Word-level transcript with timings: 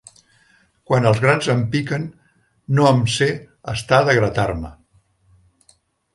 Quan 0.91 1.03
els 1.09 1.19
grans 1.25 1.49
em 1.53 1.61
piquen, 1.75 2.07
no 2.79 2.89
em 2.93 3.05
sé 3.17 3.29
estar 3.75 4.01
de 4.09 4.19
gratar-me. 4.23 4.75